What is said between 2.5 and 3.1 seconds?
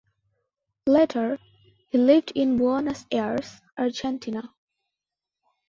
Buenos